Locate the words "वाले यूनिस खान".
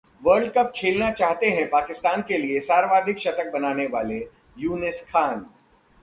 3.87-5.45